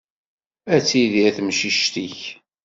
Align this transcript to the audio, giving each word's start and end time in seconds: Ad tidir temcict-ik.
Ad 0.75 0.83
tidir 0.87 1.31
temcict-ik. 1.37 2.19